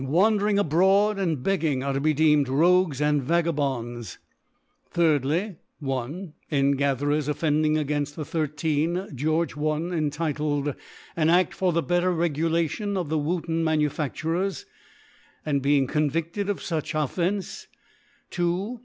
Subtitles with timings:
[0.03, 4.17] Wan dering abroad and begging, are to be deem ed Kogues and Vagabonds.
[4.95, 6.29] Thirdfy^ I.
[6.49, 8.47] End gatherers offending a gainft the i
[9.07, 10.73] j George L entitled.
[11.15, 14.65] An Attfor the better Regulation of the Woollen Mmu^ faSureSj
[15.45, 15.59] &c.
[15.59, 17.69] being convidled of fuch Of, fence 5
[18.31, 18.79] 2.